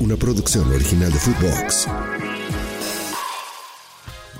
una 0.00 0.16
producción 0.16 0.70
original 0.72 1.12
de 1.12 1.18
Footbox. 1.18 1.86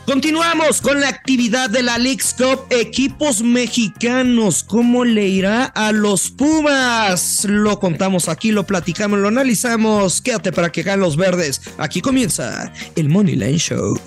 Continuamos 0.06 0.82
con 0.82 1.00
la 1.00 1.08
actividad 1.08 1.70
de 1.70 1.82
la 1.82 1.96
Leagues 1.96 2.34
Cup. 2.36 2.66
Equipos 2.68 3.42
mexicanos, 3.42 4.62
¿cómo 4.62 5.04
le 5.04 5.26
irá 5.28 5.64
a 5.64 5.92
los 5.92 6.30
Pumas? 6.30 7.44
Lo 7.44 7.80
contamos 7.80 8.28
aquí, 8.28 8.52
lo 8.52 8.66
platicamos, 8.66 9.18
lo 9.20 9.28
analizamos. 9.28 10.20
Quédate 10.20 10.52
para 10.52 10.70
que 10.70 10.82
ganen 10.82 11.00
los 11.00 11.16
verdes. 11.16 11.62
Aquí 11.78 12.02
comienza 12.02 12.70
el 12.96 13.08
Money 13.08 13.36
Line 13.36 13.58
Show. 13.58 13.98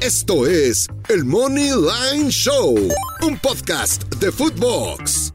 Esto 0.00 0.46
es 0.46 0.88
el 1.08 1.24
Money 1.24 1.70
Line 1.70 2.30
Show, 2.30 2.76
un 3.22 3.38
podcast 3.38 4.04
de 4.14 4.30
Footbox. 4.30 5.32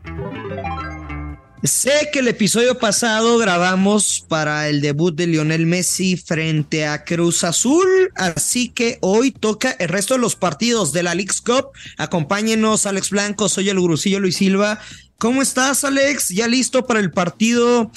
Sé 1.67 2.09
que 2.13 2.19
el 2.19 2.29
episodio 2.29 2.77
pasado 2.77 3.37
grabamos 3.37 4.25
para 4.29 4.69
el 4.69 4.79
debut 4.79 5.13
de 5.13 5.27
Lionel 5.27 5.65
Messi 5.65 6.15
frente 6.15 6.87
a 6.87 7.03
Cruz 7.03 7.43
Azul, 7.43 7.85
así 8.15 8.69
que 8.69 8.99
hoy 9.01 9.31
toca 9.31 9.71
el 9.71 9.89
resto 9.89 10.13
de 10.13 10.21
los 10.21 10.37
partidos 10.37 10.93
de 10.93 11.03
la 11.03 11.13
League's 11.13 11.41
Cup. 11.41 11.71
Acompáñenos, 11.97 12.85
Alex 12.85 13.09
Blanco, 13.09 13.49
soy 13.49 13.67
el 13.67 13.81
Gurusillo 13.81 14.21
Luis 14.21 14.37
Silva. 14.37 14.79
¿Cómo 15.17 15.41
estás, 15.41 15.83
Alex? 15.83 16.29
¿Ya 16.29 16.47
listo 16.47 16.85
para 16.85 17.01
el 17.01 17.11
partido 17.11 17.91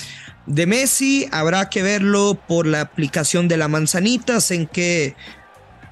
de 0.47 0.67
Messi? 0.67 1.29
Habrá 1.31 1.71
que 1.71 1.83
verlo 1.85 2.41
por 2.49 2.67
la 2.67 2.81
aplicación 2.81 3.47
de 3.47 3.57
la 3.57 3.69
manzanitas, 3.69 4.51
en 4.51 4.67
que 4.67 5.15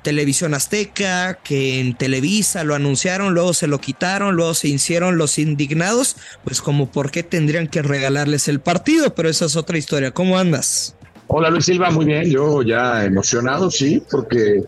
Televisión 0.08 0.54
Azteca, 0.54 1.34
que 1.44 1.80
en 1.80 1.94
Televisa 1.94 2.64
lo 2.64 2.74
anunciaron, 2.74 3.34
luego 3.34 3.52
se 3.52 3.66
lo 3.66 3.78
quitaron, 3.78 4.36
luego 4.36 4.54
se 4.54 4.68
hicieron 4.68 5.18
los 5.18 5.38
indignados, 5.38 6.16
pues 6.44 6.62
como 6.62 6.90
por 6.90 7.10
qué 7.10 7.22
tendrían 7.22 7.68
que 7.68 7.82
regalarles 7.82 8.48
el 8.48 8.58
partido, 8.58 9.14
pero 9.14 9.28
esa 9.28 9.44
es 9.44 9.54
otra 9.54 9.76
historia. 9.76 10.12
¿Cómo 10.12 10.38
andas? 10.38 10.96
Hola 11.26 11.50
Luis 11.50 11.66
Silva, 11.66 11.90
muy 11.90 12.06
bien, 12.06 12.30
yo 12.30 12.62
ya 12.62 13.04
emocionado, 13.04 13.70
sí, 13.70 14.02
porque 14.10 14.62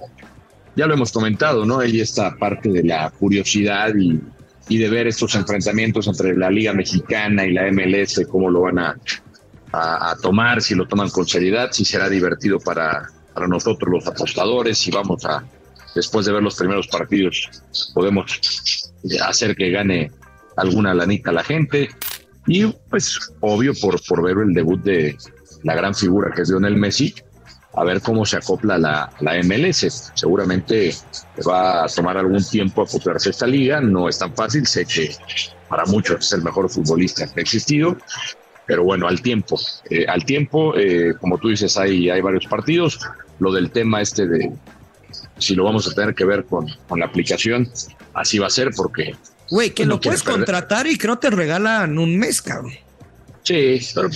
ya 0.77 0.86
lo 0.86 0.92
hemos 0.92 1.10
comentado, 1.10 1.64
¿no? 1.64 1.78
Hay 1.78 2.02
esta 2.02 2.36
parte 2.36 2.69
de 2.69 2.82
la 2.82 3.08
curiosidad 3.08 3.94
y, 3.98 4.20
y 4.69 4.77
de 4.77 4.91
ver 4.91 5.06
estos 5.06 5.34
enfrentamientos 5.36 6.06
entre 6.06 6.36
la 6.36 6.50
Liga 6.50 6.75
Mexicana 6.75 7.47
y 7.47 7.54
la 7.54 7.72
MLS, 7.72 8.27
cómo 8.30 8.50
lo 8.50 8.60
van 8.60 8.78
a, 8.78 8.94
tomar, 10.20 10.60
si 10.60 10.75
lo 10.75 10.86
toman 10.86 11.08
con 11.08 11.27
seriedad, 11.27 11.70
si 11.72 11.86
será 11.86 12.10
divertido 12.10 12.58
para 12.58 13.08
para 13.34 13.47
nosotros 13.47 13.91
los 13.92 14.06
apostadores 14.06 14.86
y 14.86 14.91
vamos 14.91 15.25
a, 15.25 15.45
después 15.95 16.27
de 16.27 16.33
ver 16.33 16.42
los 16.42 16.56
primeros 16.56 16.86
partidos, 16.89 17.48
podemos 17.95 18.41
hacer 19.22 19.56
que 19.56 19.70
gane 19.70 20.11
alguna 20.56 20.95
lanita 20.95 21.33
la 21.33 21.45
gente. 21.45 21.89
Y 22.47 22.67
pues 22.67 23.19
obvio 23.41 23.72
por, 23.81 24.00
por 24.06 24.22
ver 24.22 24.39
el 24.39 24.55
debut 24.55 24.83
de 24.83 25.17
la 25.62 25.75
gran 25.75 25.95
figura 25.95 26.33
que 26.34 26.42
es 26.42 26.48
Lionel 26.48 26.77
Messi, 26.77 27.14
a 27.75 27.84
ver 27.84 28.00
cómo 28.00 28.27
se 28.27 28.37
acopla 28.37 28.78
la, 28.78 29.12
la 29.20 29.42
MLS. 29.42 30.12
Seguramente 30.15 30.94
va 31.47 31.84
a 31.84 31.89
tomar 31.89 32.17
algún 32.17 32.42
tiempo 32.42 32.83
acoplarse 32.83 33.31
esta 33.31 33.47
liga, 33.47 33.81
no 33.81 34.09
es 34.09 34.19
tan 34.19 34.34
fácil, 34.34 34.67
sé 34.67 34.84
que 34.84 35.15
para 35.69 35.84
muchos 35.87 36.27
es 36.27 36.33
el 36.33 36.42
mejor 36.42 36.69
futbolista 36.69 37.27
que 37.33 37.41
ha 37.41 37.42
existido, 37.42 37.97
pero 38.70 38.84
bueno, 38.84 39.08
al 39.08 39.20
tiempo, 39.20 39.58
eh, 39.90 40.06
al 40.06 40.24
tiempo, 40.24 40.76
eh, 40.78 41.14
como 41.20 41.38
tú 41.38 41.48
dices, 41.48 41.76
hay, 41.76 42.08
hay 42.08 42.20
varios 42.20 42.46
partidos. 42.46 43.00
Lo 43.40 43.52
del 43.52 43.72
tema 43.72 44.00
este 44.00 44.28
de 44.28 44.52
si 45.38 45.56
lo 45.56 45.64
vamos 45.64 45.90
a 45.90 45.92
tener 45.92 46.14
que 46.14 46.24
ver 46.24 46.44
con, 46.44 46.68
con 46.88 47.00
la 47.00 47.06
aplicación, 47.06 47.68
así 48.14 48.38
va 48.38 48.46
a 48.46 48.50
ser 48.50 48.70
porque... 48.76 49.16
Güey, 49.50 49.70
que 49.70 49.84
lo 49.84 50.00
puedes 50.00 50.22
contratar 50.22 50.86
y 50.86 50.96
creo 50.96 51.18
te 51.18 51.30
regalan 51.30 51.98
un 51.98 52.16
mes, 52.16 52.41
cabrón. 52.41 52.70
Sí, 53.42 53.80
pero 53.92 54.08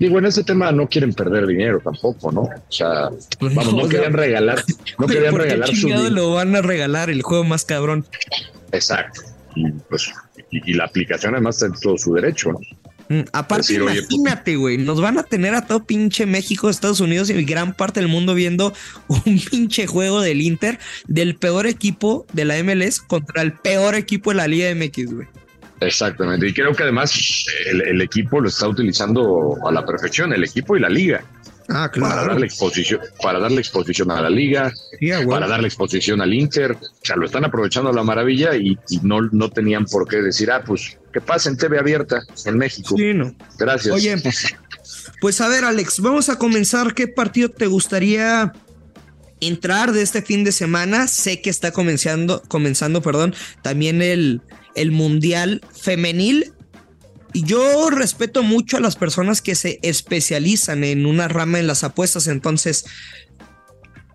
digo, 0.00 0.18
en 0.18 0.24
este 0.24 0.42
tema 0.42 0.72
no 0.72 0.88
quieren 0.88 1.14
perder 1.14 1.46
dinero 1.46 1.78
tampoco, 1.78 2.32
¿no? 2.32 2.40
O 2.40 2.62
sea, 2.68 3.10
vamos, 3.40 3.72
no, 3.72 3.88
querían 3.88 4.14
regalar, 4.14 4.64
no 4.98 5.06
querían 5.06 5.36
regalar 5.36 5.68
su 5.68 5.88
lo 5.88 6.32
van 6.32 6.56
a 6.56 6.62
regalar 6.62 7.10
el 7.10 7.22
juego 7.22 7.44
más 7.44 7.64
cabrón. 7.64 8.04
Exacto. 8.72 9.20
Y 9.54 9.70
pues, 9.88 10.12
y, 10.50 10.72
y 10.72 10.74
la 10.74 10.86
aplicación 10.86 11.34
además 11.34 11.62
está 11.62 11.66
en 11.66 11.80
todo 11.80 11.96
su 11.96 12.14
derecho, 12.14 12.50
¿no? 12.50 12.58
Mm, 13.10 13.22
aparte, 13.32 13.72
decir, 13.72 13.82
imagínate, 13.82 14.54
güey, 14.54 14.78
nos 14.78 15.00
van 15.00 15.18
a 15.18 15.24
tener 15.24 15.56
a 15.56 15.66
todo 15.66 15.84
pinche 15.84 16.26
México, 16.26 16.70
Estados 16.70 17.00
Unidos 17.00 17.28
y 17.28 17.44
gran 17.44 17.74
parte 17.74 17.98
del 17.98 18.08
mundo 18.08 18.36
viendo 18.36 18.72
un 19.08 19.40
pinche 19.50 19.88
juego 19.88 20.20
del 20.20 20.40
Inter 20.40 20.78
del 21.08 21.34
peor 21.34 21.66
equipo 21.66 22.24
de 22.32 22.44
la 22.44 22.62
MLS 22.62 23.00
contra 23.00 23.42
el 23.42 23.52
peor 23.54 23.96
equipo 23.96 24.30
de 24.30 24.36
la 24.36 24.46
Liga 24.46 24.72
MX, 24.72 25.12
güey. 25.12 25.26
Exactamente, 25.80 26.46
y 26.46 26.52
creo 26.54 26.72
que 26.72 26.84
además 26.84 27.46
el, 27.66 27.80
el, 27.80 28.00
equipo 28.00 28.38
lo 28.40 28.48
está 28.48 28.68
utilizando 28.68 29.56
a 29.66 29.72
la 29.72 29.84
perfección, 29.84 30.32
el 30.32 30.44
equipo 30.44 30.76
y 30.76 30.80
la 30.80 30.90
liga. 30.90 31.24
Ah, 31.68 31.88
claro. 31.90 32.14
Para 32.14 32.28
darle 32.28 32.46
exposición, 32.46 33.00
para 33.22 33.38
darle 33.40 33.60
exposición 33.60 34.10
a 34.10 34.20
la 34.20 34.30
liga, 34.30 34.72
yeah, 35.00 35.26
para 35.26 35.48
darle 35.48 35.68
exposición 35.68 36.20
al 36.20 36.34
Inter. 36.34 36.72
O 36.72 36.78
sea, 37.02 37.16
lo 37.16 37.26
están 37.26 37.44
aprovechando 37.44 37.90
a 37.90 37.92
la 37.92 38.02
maravilla 38.02 38.54
y, 38.56 38.78
y, 38.88 38.98
no, 39.02 39.22
no 39.32 39.50
tenían 39.50 39.86
por 39.86 40.06
qué 40.06 40.16
decir, 40.18 40.50
ah, 40.50 40.62
pues 40.64 40.98
que 41.12 41.20
pase 41.20 41.48
en 41.48 41.56
TV 41.56 41.78
abierta 41.78 42.22
en 42.44 42.58
México. 42.58 42.96
Sí, 42.96 43.12
no. 43.14 43.34
Gracias. 43.58 43.94
Oye, 43.94 44.16
pues 45.20 45.40
a 45.40 45.48
ver, 45.48 45.64
Alex, 45.64 46.00
vamos 46.00 46.28
a 46.28 46.36
comenzar. 46.36 46.94
¿Qué 46.94 47.08
partido 47.08 47.48
te 47.48 47.66
gustaría 47.66 48.52
entrar 49.40 49.92
de 49.92 50.02
este 50.02 50.22
fin 50.22 50.44
de 50.44 50.52
semana? 50.52 51.08
Sé 51.08 51.42
que 51.42 51.50
está 51.50 51.72
comenzando, 51.72 52.42
comenzando, 52.48 53.02
perdón, 53.02 53.34
también 53.62 54.02
el, 54.02 54.42
el 54.74 54.92
Mundial 54.92 55.62
Femenil 55.72 56.52
yo 57.32 57.90
respeto 57.90 58.42
mucho 58.42 58.76
a 58.76 58.80
las 58.80 58.96
personas 58.96 59.40
que 59.40 59.54
se 59.54 59.78
especializan 59.82 60.84
en 60.84 61.06
una 61.06 61.28
rama 61.28 61.58
en 61.58 61.66
las 61.66 61.84
apuestas, 61.84 62.26
entonces 62.26 62.84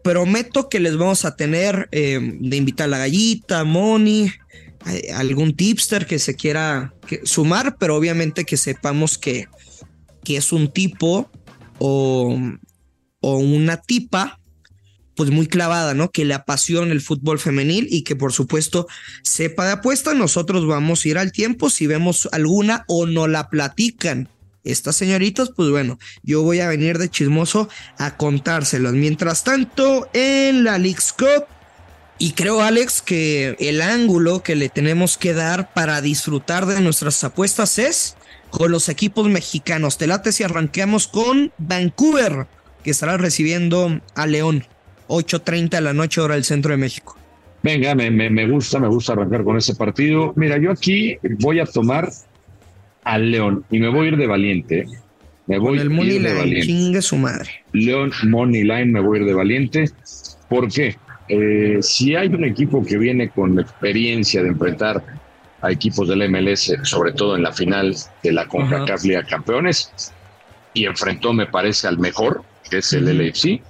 prometo 0.03 0.69
que 0.69 0.79
les 0.79 0.97
vamos 0.97 1.25
a 1.25 1.35
tener 1.35 1.88
eh, 1.91 2.19
de 2.22 2.57
invitar 2.57 2.85
a 2.85 2.89
la 2.89 2.97
gallita, 3.00 3.63
Moni, 3.63 4.31
algún 5.13 5.56
tipster 5.56 6.06
que 6.06 6.19
se 6.19 6.35
quiera 6.35 6.94
sumar, 7.23 7.78
pero 7.78 7.96
obviamente 7.96 8.46
que 8.46 8.57
sepamos 8.57 9.18
que, 9.18 9.47
que 10.23 10.38
es 10.38 10.51
un 10.51 10.72
tipo 10.72 11.31
o, 11.79 12.40
o 13.22 13.38
una 13.38 13.78
tipa 13.78 14.40
pues 15.16 15.31
muy 15.31 15.47
clavada, 15.47 15.94
¿no? 15.94 16.12
Que 16.12 16.25
le 16.25 16.34
apasiona 16.34 16.91
el 16.91 17.01
fútbol 17.01 17.40
femenil 17.40 17.88
y 17.90 18.03
que 18.03 18.16
por 18.16 18.34
supuesto 18.34 18.88
sepa 19.23 19.66
de 19.66 19.73
apuesta. 19.73 20.13
Nosotros 20.13 20.68
vamos 20.68 21.03
a 21.03 21.07
ir 21.07 21.17
al 21.17 21.31
tiempo 21.31 21.69
si 21.69 21.88
vemos 21.88 22.28
alguna 22.31 22.84
o 22.88 23.06
no 23.06 23.28
la 23.28 23.50
platican. 23.50 24.29
Estas 24.63 24.96
señoritas, 24.96 25.52
pues 25.56 25.69
bueno, 25.69 26.00
yo 26.23 26.41
voy 26.41 26.59
a 26.59 26.67
venir 26.67 26.97
de 26.97 27.09
chismoso 27.09 27.69
a 27.97 28.17
contárselos. 28.17 28.94
Mientras 28.94 29.44
tanto, 29.44 30.09
en 30.13 30.63
la 30.63 30.79
League's 30.79 31.13
Cup, 31.13 31.46
y 32.18 32.31
creo, 32.31 32.62
Alex, 32.62 33.02
que 33.02 33.56
el 33.59 33.81
ángulo 33.81 34.42
que 34.42 34.56
le 34.56 34.70
tenemos 34.70 35.18
que 35.18 35.34
dar 35.34 35.74
para 35.74 36.02
disfrutar 36.02 36.66
de 36.66 36.80
nuestras 36.81 37.24
apuestas 37.24 37.78
es 37.78 38.16
con 38.50 38.72
los 38.72 38.88
equipos 38.88 39.28
mexicanos. 39.28 39.98
Te 39.98 40.08
late 40.08 40.31
si 40.31 40.44
arranqueamos 40.44 41.08
con 41.08 41.52
Vancouver, 41.58 42.48
que 42.84 42.92
estará 42.92 43.18
recibiendo 43.18 44.00
a 44.16 44.28
León. 44.28 44.64
8.30 45.08 45.70
de 45.70 45.81
la 45.81 45.94
noche 45.94 46.22
hora 46.22 46.36
del 46.36 46.46
centro 46.46 46.72
de 46.72 46.78
México. 46.78 47.18
Venga, 47.62 47.94
me, 47.96 48.09
me, 48.09 48.30
me, 48.30 48.47
gusta, 48.47 48.80
me 48.80 48.88
gusta 48.88 49.14
arrancar 49.14 49.44
con 49.44 49.58
ese 49.58 49.76
partido. 49.76 50.34
Mira, 50.36 50.58
yo 50.58 50.72
aquí 50.72 51.18
voy 51.40 51.59
a 51.59 51.66
tomar 51.66 52.12
al 53.03 53.32
León 53.32 53.66
y 53.70 53.80
me 53.80 53.90
voy 53.90 54.06
a 54.06 54.09
ir 54.12 54.18
de 54.18 54.28
valiente. 54.28 54.86
Me 55.47 55.59
voy 55.59 55.78
con 55.78 55.80
el 55.80 55.90
money 55.90 56.16
ir 56.16 56.22
de 56.22 56.30
line, 56.30 56.40
valiente. 56.40 56.66
chingue 56.68 57.02
su 57.02 57.18
madre. 57.18 57.50
León 57.74 58.12
Money 58.24 58.64
Line 58.64 58.86
me 58.86 59.00
voy 59.00 59.18
a 59.18 59.22
ir 59.22 59.28
de 59.28 59.34
valiente. 59.34 59.92
¿Por 60.50 60.72
qué? 60.72 60.96
Eh, 61.28 61.80
si 61.81 62.16
hay 62.16 62.28
un 62.28 62.44
equipo 62.44 62.86
que 62.86 62.97
viene 62.97 63.30
con 63.30 63.59
experiencia 63.59 64.44
de 64.44 64.50
enfrentar 64.50 65.03
a 65.62 65.72
equipos 65.72 66.08
del 66.08 66.30
MLS, 66.30 66.74
sobre 66.84 67.13
todo 67.13 67.36
en 67.36 67.44
la 67.44 67.52
final 67.52 67.96
de 68.22 68.31
la 68.31 68.47
CONCACAF 68.47 69.03
Liga 69.03 69.24
Campeones, 69.24 69.91
y 70.74 70.85
enfrentó, 70.85 71.34
me 71.34 71.47
parece, 71.47 71.88
al 71.88 71.97
mejor, 71.97 72.44
que 72.69 72.78
es 72.80 72.94
el. 72.94 73.05
LFC, 73.05 73.61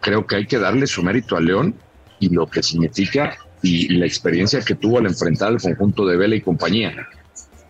creo 0.00 0.26
que 0.26 0.36
hay 0.36 0.46
que 0.46 0.58
darle 0.58 0.86
su 0.86 1.02
mérito 1.02 1.36
a 1.36 1.40
León 1.40 1.74
y 2.20 2.28
lo 2.28 2.46
que 2.46 2.62
significa 2.62 3.36
y, 3.62 3.88
la 3.96 4.06
experiencia 4.06 4.60
que 4.60 4.74
tuvo 4.74 4.98
al 4.98 5.06
enfrentar 5.06 5.48
al 5.48 5.60
conjunto 5.60 6.06
de 6.06 6.16
Vela 6.16 6.36
y 6.36 6.40
compañía. 6.40 6.94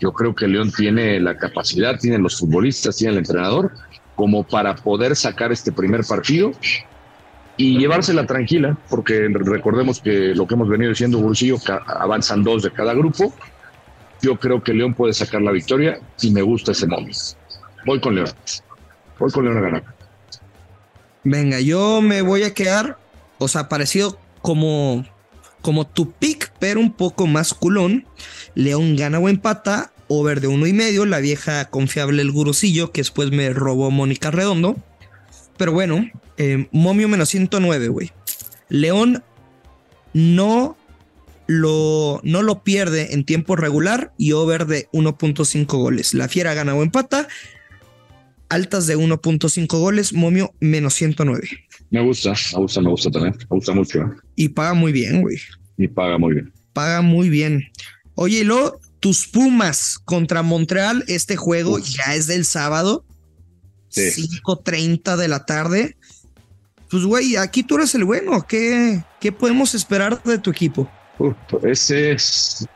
Yo 0.01 0.13
creo 0.13 0.35
que 0.35 0.49
León 0.49 0.73
tiene 0.73 1.21
la 1.21 1.37
capacidad, 1.37 1.99
tiene 1.99 2.19
los 2.19 2.39
futbolistas, 2.39 2.97
tiene 2.97 3.13
el 3.13 3.19
entrenador 3.19 3.73
como 4.17 4.45
para 4.45 4.75
poder 4.75 5.17
sacar 5.17 5.53
este 5.53 5.73
primer 5.73 6.05
partido 6.05 6.53
y 7.61 7.77
llevársela 7.77 8.27
tranquila, 8.27 8.75
porque 8.89 9.29
recordemos 9.35 10.01
que 10.01 10.35
lo 10.35 10.47
que 10.47 10.55
hemos 10.55 10.67
venido 10.67 10.89
diciendo, 10.89 11.19
Bursillo, 11.19 11.59
avanzan 11.87 12.43
dos 12.43 12.63
de 12.63 12.71
cada 12.71 12.95
grupo. 12.95 13.35
Yo 14.23 14.41
creo 14.41 14.63
que 14.63 14.73
León 14.73 14.95
puede 14.95 15.13
sacar 15.13 15.43
la 15.43 15.51
victoria 15.51 16.01
y 16.23 16.31
me 16.31 16.41
gusta 16.41 16.73
ese 16.73 16.87
momento. 16.87 17.19
Voy 17.85 18.01
con 18.01 18.15
León. 18.15 18.31
Voy 19.19 19.31
con 19.31 19.45
León 19.45 19.59
a 19.59 19.61
ganar. 19.61 19.85
Venga, 21.23 21.61
yo 21.61 22.01
me 22.01 22.23
voy 22.23 22.45
a 22.45 22.55
quedar, 22.55 22.97
o 23.37 23.47
sea, 23.47 23.69
parecido 23.69 24.19
como, 24.41 25.05
como 25.61 25.87
tu 25.87 26.13
pick, 26.13 26.55
pero 26.59 26.81
un 26.81 26.95
poco 26.95 27.27
más 27.27 27.53
culón. 27.53 28.07
León 28.55 28.97
gana 28.97 29.19
o 29.19 29.29
empata, 29.29 29.93
over 30.09 30.41
de 30.41 30.49
uno 30.49 30.67
y 30.67 30.73
medio, 30.73 31.05
la 31.05 31.19
vieja 31.19 31.67
confiable 31.67 32.23
el 32.23 32.33
gurusillo, 32.33 32.91
que 32.91 33.03
después 33.03 33.33
me 33.33 33.51
robó 33.51 33.91
Mónica 33.91 34.31
Redondo. 34.31 34.77
Pero 35.61 35.73
bueno, 35.73 36.11
eh, 36.39 36.69
momio 36.73 37.07
menos 37.07 37.29
109, 37.29 37.89
güey. 37.89 38.11
León 38.71 39.23
no 40.15 40.75
lo, 41.47 42.19
no 42.25 42.41
lo 42.41 42.65
pierde 42.65 43.13
en 43.13 43.25
tiempo 43.25 43.57
regular 43.57 44.15
y 44.17 44.33
over 44.33 44.65
de 44.65 44.89
1.5 44.95 45.67
goles. 45.67 46.15
La 46.15 46.29
Fiera 46.29 46.55
gana 46.55 46.75
o 46.75 46.83
empata. 46.83 47.29
Altas 48.49 48.87
de 48.87 48.97
1.5 48.97 49.67
goles, 49.79 50.15
momio 50.15 50.55
menos 50.61 50.95
109. 50.95 51.47
Me 51.91 52.01
gusta, 52.01 52.33
me 52.55 52.61
gusta, 52.63 52.81
me 52.81 52.89
gusta 52.89 53.11
también. 53.11 53.35
Me 53.39 53.57
gusta 53.57 53.75
mucho. 53.75 54.11
Y 54.37 54.49
paga 54.49 54.73
muy 54.73 54.93
bien, 54.93 55.21
güey. 55.21 55.37
Y 55.77 55.89
paga 55.89 56.17
muy 56.17 56.37
bien. 56.37 56.55
Paga 56.73 57.03
muy 57.03 57.29
bien. 57.29 57.71
Oye, 58.15 58.45
lo 58.45 58.81
tus 58.99 59.29
Pumas 59.29 59.99
contra 60.07 60.43
Montreal, 60.43 61.05
este 61.07 61.37
juego 61.37 61.79
ya 61.79 62.15
es 62.15 62.27
del 62.27 62.47
sábado. 62.47 63.05
5.30 63.91 65.17
de 65.17 65.29
la 65.29 65.45
tarde. 65.45 65.97
Pues, 66.91 67.05
güey, 67.05 67.37
aquí 67.37 67.63
tú 67.63 67.77
eres 67.77 67.95
el 67.95 68.05
bueno. 68.05 68.45
¿Qué, 68.47 69.03
qué 69.21 69.33
podemos 69.33 69.75
esperar 69.75 70.23
de 70.23 70.39
tu 70.39 70.51
equipo? 70.51 70.91
ese 71.63 72.13
es, 72.13 72.67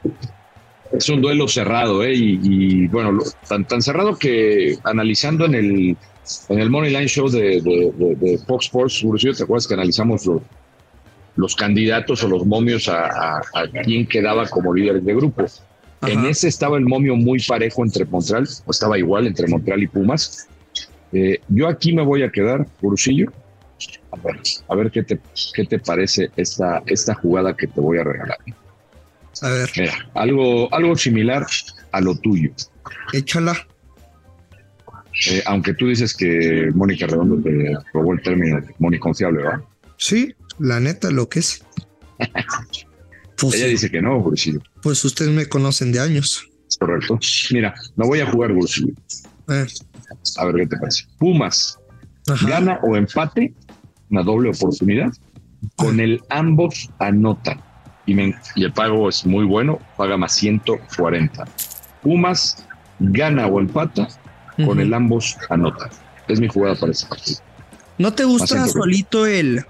es 0.92 1.08
un 1.08 1.20
duelo 1.22 1.48
cerrado, 1.48 2.04
¿eh? 2.04 2.14
Y, 2.14 2.86
bueno, 2.88 3.18
tan, 3.48 3.66
tan 3.66 3.82
cerrado 3.82 4.16
que 4.16 4.76
analizando 4.84 5.46
en 5.46 5.54
el, 5.54 5.96
en 6.48 6.58
el 6.58 6.70
Money 6.70 6.90
Line 6.92 7.08
Show 7.08 7.28
de, 7.28 7.60
de, 7.60 8.38
Fox 8.46 8.66
Sports, 8.66 9.04
¿te 9.36 9.42
acuerdas 9.42 9.66
que 9.66 9.74
analizamos 9.74 10.26
los, 10.26 10.42
los 11.36 11.56
candidatos 11.56 12.22
o 12.22 12.28
los 12.28 12.46
momios 12.46 12.88
a, 12.88 13.38
a, 13.38 13.42
quién 13.84 14.06
quedaba 14.06 14.46
como 14.48 14.74
líder 14.74 15.02
de 15.02 15.14
grupo? 15.14 15.46
En 16.02 16.26
ese 16.26 16.48
estaba 16.48 16.76
el 16.76 16.84
momio 16.84 17.16
muy 17.16 17.40
parejo 17.40 17.82
entre 17.82 18.04
Montreal, 18.04 18.46
o 18.66 18.70
estaba 18.70 18.98
igual 18.98 19.26
entre 19.26 19.48
Montreal 19.48 19.82
y 19.82 19.86
Pumas. 19.86 20.48
Eh, 21.14 21.40
yo 21.48 21.68
aquí 21.68 21.92
me 21.92 22.02
voy 22.02 22.24
a 22.24 22.30
quedar, 22.30 22.66
Purusillo, 22.80 23.32
a 24.10 24.16
ver, 24.16 24.40
a 24.68 24.74
ver 24.74 24.90
qué 24.90 25.04
te, 25.04 25.20
qué 25.54 25.64
te 25.64 25.78
parece 25.78 26.28
esta, 26.36 26.82
esta 26.86 27.14
jugada 27.14 27.56
que 27.56 27.68
te 27.68 27.80
voy 27.80 27.98
a 27.98 28.04
regalar. 28.04 28.38
A 29.40 29.48
ver. 29.48 29.70
Mira, 29.76 29.94
algo, 30.14 30.72
algo 30.74 30.96
similar 30.96 31.46
a 31.92 32.00
lo 32.00 32.16
tuyo. 32.16 32.50
Échala. 33.12 33.56
Eh, 35.30 35.40
aunque 35.46 35.74
tú 35.74 35.86
dices 35.86 36.16
que 36.16 36.70
Mónica 36.74 37.06
Redondo 37.06 37.40
te 37.40 37.72
robó 37.92 38.12
el 38.12 38.22
término 38.22 38.60
Mónica 38.80 39.02
confiable, 39.02 39.44
¿verdad? 39.44 39.60
Sí, 39.96 40.34
la 40.58 40.80
neta, 40.80 41.12
lo 41.12 41.28
que 41.28 41.38
es. 41.38 41.64
Pues 43.38 43.54
Ella 43.54 43.66
dice 43.66 43.88
que 43.88 44.02
no, 44.02 44.18
Bursillo. 44.18 44.60
Pues 44.82 45.04
ustedes 45.04 45.30
me 45.30 45.46
conocen 45.46 45.92
de 45.92 46.00
años. 46.00 46.50
Correcto. 46.80 47.20
Mira, 47.52 47.72
no 47.94 48.06
voy 48.06 48.18
a 48.18 48.26
jugar, 48.26 48.52
Bursillo. 48.52 48.94
Eh. 49.48 49.66
A 50.38 50.44
ver 50.46 50.56
qué 50.56 50.66
te 50.66 50.76
parece. 50.76 51.04
Pumas, 51.18 51.78
gana 52.46 52.78
o 52.82 52.96
empate 52.96 53.54
una 54.10 54.22
doble 54.22 54.50
oportunidad. 54.50 55.12
Con 55.76 55.98
el 55.98 56.22
ambos 56.28 56.90
anotan 56.98 57.60
y, 58.06 58.14
y 58.54 58.64
el 58.64 58.72
pago 58.72 59.08
es 59.08 59.24
muy 59.24 59.44
bueno, 59.44 59.78
paga 59.96 60.16
más 60.16 60.34
140. 60.34 61.44
Pumas 62.02 62.64
gana 62.98 63.46
o 63.46 63.60
empata, 63.60 64.08
con 64.64 64.78
el 64.80 64.92
ambos 64.92 65.36
anotan. 65.48 65.90
Es 66.28 66.40
mi 66.40 66.48
jugada 66.48 66.76
para 66.76 66.92
ese 66.92 67.06
partido. 67.06 67.38
¿No 67.98 68.12
te 68.12 68.24
gusta 68.24 68.66
solito 68.66 69.26
el, 69.26 69.64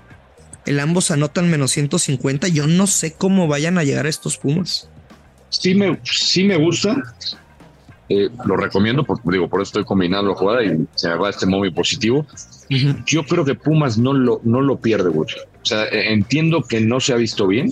el 0.66 0.80
ambos 0.80 1.10
anotan 1.10 1.50
menos 1.50 1.72
150? 1.72 2.48
Yo 2.48 2.66
no 2.66 2.86
sé 2.86 3.12
cómo 3.12 3.48
vayan 3.48 3.78
a 3.78 3.84
llegar 3.84 4.06
a 4.06 4.08
estos 4.08 4.38
Pumas. 4.38 4.88
Sí 5.50 5.74
me, 5.74 6.00
sí 6.02 6.44
me 6.44 6.56
gusta. 6.56 6.96
Eh, 8.08 8.28
lo 8.44 8.56
recomiendo, 8.56 9.02
porque 9.04 9.30
digo, 9.32 9.48
por 9.48 9.60
eso 9.60 9.70
estoy 9.70 9.84
combinando 9.84 10.30
la 10.30 10.36
jugada 10.36 10.62
y 10.62 10.86
se 10.94 11.08
me 11.08 11.16
va 11.16 11.30
este 11.30 11.46
móvil 11.46 11.72
positivo. 11.72 12.26
Yo 13.06 13.24
creo 13.24 13.44
que 13.44 13.54
Pumas 13.54 13.96
no 13.96 14.12
lo, 14.12 14.40
no 14.44 14.60
lo 14.60 14.76
pierde, 14.76 15.10
mucho. 15.10 15.38
O 15.62 15.64
sea, 15.64 15.84
e, 15.86 16.12
entiendo 16.12 16.62
que 16.62 16.80
no 16.80 17.00
se 17.00 17.14
ha 17.14 17.16
visto 17.16 17.46
bien, 17.46 17.70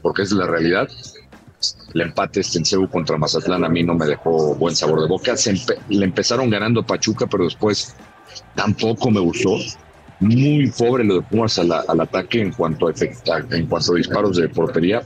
porque 0.00 0.22
es 0.22 0.32
la 0.32 0.46
realidad. 0.46 0.88
El 1.94 2.00
empate 2.00 2.40
este 2.40 2.58
en 2.58 2.64
Cebu 2.64 2.88
contra 2.88 3.18
Mazatlán 3.18 3.64
a 3.64 3.68
mí 3.68 3.82
no 3.82 3.94
me 3.94 4.06
dejó 4.06 4.54
buen 4.54 4.74
sabor 4.74 5.00
de 5.00 5.08
boca. 5.08 5.34
le 5.88 6.04
empezaron 6.04 6.48
ganando 6.48 6.84
Pachuca, 6.84 7.26
pero 7.26 7.44
después 7.44 7.94
tampoco 8.54 9.10
me 9.10 9.20
gustó. 9.20 9.56
Muy 10.20 10.70
pobre 10.70 11.02
lo 11.02 11.16
de 11.16 11.22
Pumas 11.22 11.58
al, 11.58 11.72
ataque 11.72 12.40
en 12.40 12.52
cuanto 12.52 12.86
a, 12.86 12.92
en 13.50 13.66
cuanto 13.66 13.92
a 13.92 13.96
disparos 13.96 14.36
de 14.36 14.48
portería. 14.48 15.02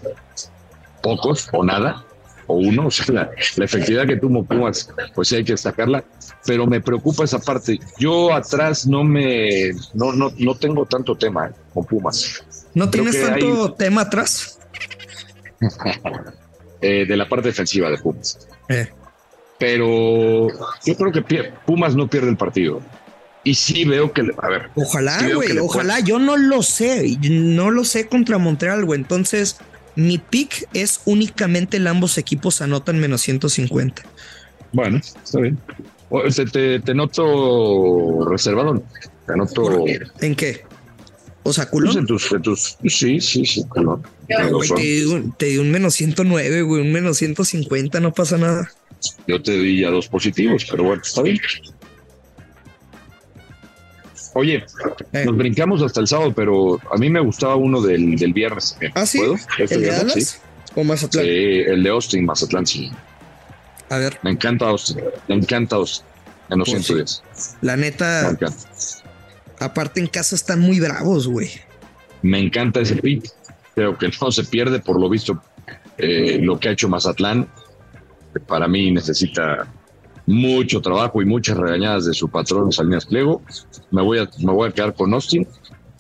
Pocos 1.03 1.49
o 1.53 1.65
nada 1.65 2.05
o 2.47 2.55
uno, 2.55 2.87
o 2.87 2.91
sea, 2.91 3.15
la, 3.15 3.31
efectividad 3.65 4.07
que 4.07 4.17
tuvo 4.17 4.45
Pumas, 4.45 4.91
pues 5.15 5.33
hay 5.33 5.45
que 5.45 5.53
destacarla, 5.53 6.05
pero 6.45 6.67
me 6.67 6.81
preocupa 6.81 7.25
esa 7.25 7.39
parte. 7.39 7.79
Yo 7.99 8.33
atrás 8.33 8.87
no 8.87 9.05
me, 9.05 9.73
no, 9.95 10.13
no, 10.13 10.33
no 10.39 10.55
tengo 10.57 10.87
tanto 10.87 11.17
tema 11.17 11.49
eh, 11.49 11.53
con 11.73 11.85
Pumas. 11.85 12.45
¿No 12.75 12.91
tienes 12.91 13.21
tanto 13.21 13.75
tema 13.75 14.03
atrás? 14.03 14.59
Eh, 16.83 17.07
de 17.07 17.17
la 17.17 17.27
parte 17.27 17.49
defensiva 17.49 17.91
de 17.91 17.97
Pumas. 17.97 18.47
Eh. 18.69 18.87
Pero 19.59 20.49
yo 20.85 20.95
creo 20.95 21.11
que 21.11 21.53
Pumas 21.65 21.97
no 21.97 22.07
pierde 22.07 22.29
el 22.29 22.37
partido. 22.37 22.83
Y 23.45 23.55
sí 23.55 23.85
veo 23.85 24.13
que, 24.13 24.23
a 24.39 24.49
ver. 24.49 24.71
Ojalá, 24.75 25.27
güey, 25.35 25.57
ojalá. 25.59 26.01
Yo 26.01 26.19
no 26.19 26.37
lo 26.37 26.63
sé, 26.63 27.17
no 27.31 27.71
lo 27.71 27.85
sé 27.85 28.09
contra 28.09 28.39
Montreal, 28.39 28.85
güey. 28.85 29.01
Entonces, 29.01 29.57
mi 29.97 30.19
pick 30.19 30.69
es 30.75 31.01
únicamente 31.07 31.79
el 31.79 31.87
ambos 31.87 32.19
equipos 32.19 32.61
anotan 32.61 32.99
menos 33.01 33.23
150. 33.23 34.03
Bueno, 34.73 34.99
está 34.99 35.41
bien. 35.41 35.59
Te, 36.53 36.81
te, 36.81 36.95
noto 36.95 38.29
reservado. 38.29 38.83
Te 39.27 39.37
noto. 39.37 39.85
¿En 40.21 40.37
qué? 40.37 40.65
O 41.43 41.53
sea, 41.53 41.69
culón. 41.71 41.93
Pues 41.93 42.01
en 42.01 42.07
tus, 42.07 42.33
en 42.33 42.43
tus, 42.43 42.77
sí, 42.87 43.21
sí, 43.21 43.47
sí, 43.47 43.65
culón. 43.69 44.03
te, 45.39 45.47
di 45.47 45.59
un, 45.59 45.71
menos 45.71 45.95
109, 45.95 46.63
güey, 46.63 46.83
un 46.83 46.93
menos 46.93 47.17
150, 47.19 48.01
no 48.01 48.13
pasa 48.13 48.37
nada. 48.37 48.71
Yo 49.27 49.41
te 49.41 49.53
di 49.53 49.81
ya 49.81 49.91
dos 49.91 50.09
positivos, 50.09 50.67
pero 50.71 50.85
bueno, 50.85 51.03
está 51.03 51.23
bien. 51.23 51.39
Oye, 54.39 54.63
eh. 55.15 55.25
nos 55.25 55.35
brincamos 55.35 55.81
hasta 55.81 56.01
el 56.01 56.07
sábado, 56.07 56.31
pero 56.37 56.79
a 56.93 56.99
mí 56.99 57.09
me 57.09 57.21
gustaba 57.21 57.57
uno 57.57 57.81
del, 57.81 58.17
del 58.17 58.35
viernes. 58.35 58.77
¿Ah, 58.95 59.07
sí? 59.07 59.17
¿Puedo? 59.17 59.37
¿El 59.59 59.69
de 59.69 59.87
Dallas 59.87 60.43
o 60.75 60.85
Mazatlán? 60.85 61.25
Sí, 61.25 61.31
el 61.31 61.83
de 61.83 61.89
Austin, 61.89 62.27
Mazatlán, 62.27 62.67
sí. 62.67 62.93
A 63.89 63.97
ver. 63.97 64.19
Me 64.23 64.33
encanta 64.33 64.69
Austin. 64.69 65.01
Me 65.27 65.37
encanta 65.37 65.77
Austin. 65.77 66.05
En 66.51 66.59
los 66.59 66.69
110. 66.69 67.23
Pues 67.33 67.57
La 67.63 67.79
neta. 67.79 68.37
Aparte, 69.59 70.01
en 70.01 70.07
casa 70.07 70.35
están 70.35 70.61
muy 70.61 70.81
bravos, 70.81 71.27
güey. 71.27 71.51
Me 72.21 72.39
encanta 72.39 72.81
ese 72.81 72.97
pick. 72.97 73.31
Creo 73.75 73.97
que 73.97 74.11
no 74.21 74.31
se 74.31 74.45
pierde, 74.45 74.81
por 74.81 75.01
lo 75.01 75.09
visto, 75.09 75.43
eh, 75.97 76.39
lo 76.43 76.61
que 76.61 76.69
ha 76.69 76.73
hecho 76.73 76.91
Mazatlán. 76.91 77.49
Para 78.47 78.69
mí 78.69 78.91
necesita 78.91 79.67
mucho 80.27 80.81
trabajo 80.81 81.23
y 81.23 81.25
muchas 81.25 81.57
regañadas 81.57 82.07
de 82.07 82.15
su 82.15 82.29
patrón 82.29 82.73
Salinas 82.73 83.07
Pliego. 83.07 83.43
Me 83.91 84.03
voy 84.03 84.19
a, 84.19 84.29
me 84.39 84.53
voy 84.53 84.69
a 84.69 84.73
quedar 84.73 84.95
con 84.95 85.15
Austin 85.15 85.47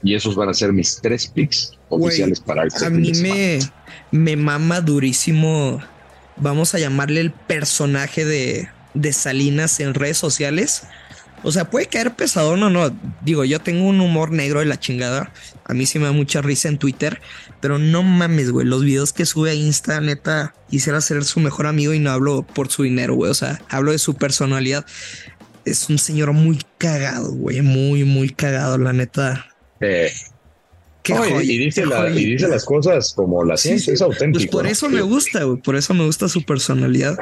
y 0.02 0.14
esos 0.14 0.34
van 0.34 0.48
a 0.48 0.54
ser 0.54 0.72
mis 0.72 1.00
tres 1.00 1.26
picks 1.26 1.72
oficiales 1.88 2.40
para 2.40 2.64
este 2.64 2.84
A 2.84 2.90
mí 2.90 3.12
me, 3.22 3.58
me 4.10 4.36
mama 4.36 4.80
durísimo, 4.80 5.80
vamos 6.36 6.74
a 6.74 6.78
llamarle 6.78 7.20
el 7.20 7.30
personaje 7.30 8.24
de, 8.24 8.68
de 8.94 9.12
Salinas 9.12 9.80
en 9.80 9.94
redes 9.94 10.18
sociales 10.18 10.86
o 11.46 11.52
sea, 11.52 11.70
puede 11.70 11.86
caer 11.86 12.16
pesadón 12.16 12.60
o 12.64 12.70
no. 12.70 12.92
Digo, 13.22 13.44
yo 13.44 13.60
tengo 13.60 13.86
un 13.86 14.00
humor 14.00 14.32
negro 14.32 14.58
de 14.58 14.66
la 14.66 14.80
chingada. 14.80 15.30
A 15.64 15.74
mí 15.74 15.86
sí 15.86 16.00
me 16.00 16.06
da 16.06 16.10
mucha 16.10 16.42
risa 16.42 16.68
en 16.68 16.76
Twitter. 16.76 17.20
Pero 17.60 17.78
no 17.78 18.02
mames, 18.02 18.50
güey. 18.50 18.66
Los 18.66 18.82
videos 18.82 19.12
que 19.12 19.24
sube 19.26 19.50
a 19.50 19.54
Insta, 19.54 20.00
neta, 20.00 20.54
quisiera 20.68 21.00
ser 21.00 21.22
su 21.22 21.38
mejor 21.38 21.68
amigo 21.68 21.94
y 21.94 22.00
no 22.00 22.10
hablo 22.10 22.42
por 22.42 22.68
su 22.68 22.82
dinero, 22.82 23.14
güey. 23.14 23.30
O 23.30 23.34
sea, 23.34 23.60
hablo 23.68 23.92
de 23.92 23.98
su 23.98 24.16
personalidad. 24.16 24.84
Es 25.64 25.88
un 25.88 25.98
señor 25.98 26.32
muy 26.32 26.58
cagado, 26.78 27.30
güey. 27.30 27.62
Muy, 27.62 28.02
muy 28.02 28.30
cagado, 28.30 28.76
la 28.76 28.92
neta. 28.92 29.46
Eh. 29.80 30.10
y, 31.44 31.58
dice 31.58 31.86
las 31.86 32.64
cosas 32.64 33.14
como 33.14 33.44
las 33.44 33.60
sí, 33.60 33.74
es 33.74 34.02
auténtico. 34.02 34.50
Pues 34.50 34.50
por 34.50 34.66
eso 34.66 34.88
me 34.88 35.02
gusta, 35.02 35.44
güey. 35.44 35.62
Por 35.62 35.76
eso 35.76 35.94
me 35.94 36.04
gusta 36.04 36.28
su 36.28 36.44
personalidad. 36.44 37.16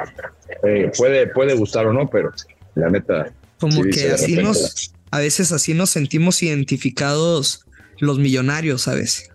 Eh, 0.67 0.91
puede, 0.97 1.27
puede 1.27 1.53
gustar 1.53 1.85
o 1.85 1.93
no, 1.93 2.09
pero 2.09 2.33
la 2.75 2.89
neta, 2.89 3.31
como 3.59 3.83
que 3.83 4.11
así 4.11 4.37
nos, 4.37 4.93
a 5.11 5.19
veces 5.19 5.53
así 5.53 5.75
nos 5.75 5.91
sentimos 5.91 6.43
identificados 6.43 7.65
los 7.99 8.19
millonarios, 8.19 8.89
a 8.89 8.95
veces. 8.95 9.31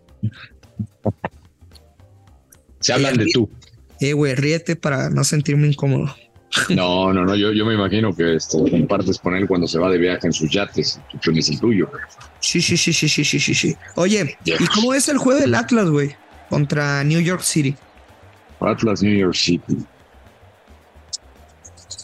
Se 2.80 2.94
hablan 2.94 3.16
de 3.18 3.28
tú. 3.34 3.50
Eh, 4.00 4.14
güey, 4.14 4.36
ríete 4.36 4.76
para 4.76 5.10
no 5.10 5.24
sentirme 5.24 5.68
incómodo. 5.68 6.16
No, 6.70 7.14
no, 7.14 7.26
no, 7.26 7.36
yo, 7.36 7.52
yo 7.52 7.66
me 7.66 7.76
imagino 7.76 8.16
que 8.16 8.36
esto 8.36 8.66
compartes 8.70 9.20
con 9.20 9.36
él 9.36 9.48
cuando 9.48 9.68
se 9.68 9.78
va 9.78 9.90
de 9.90 9.98
viaje 9.98 10.28
en 10.28 10.34
sus 10.34 10.50
yates, 10.50 11.00
tú 11.22 11.32
es 11.32 11.50
el 11.50 11.60
tuyo. 11.60 11.92
Sí, 12.40 12.62
sí, 12.62 12.76
sí, 12.76 12.92
sí, 12.92 13.08
sí, 13.08 13.24
sí, 13.24 13.40
sí, 13.40 13.54
sí. 13.54 13.76
Oye, 13.96 14.38
¿y 14.46 14.68
cómo 14.68 14.94
es 14.94 15.10
el 15.10 15.18
juego 15.18 15.40
del 15.40 15.54
Atlas, 15.54 15.90
güey? 15.90 16.16
Contra 16.50 17.04
New 17.04 17.20
York 17.20 17.44
City. 17.44 17.76
Atlas, 18.60 19.04
New 19.04 19.16
York 19.16 19.36
City. 19.36 19.78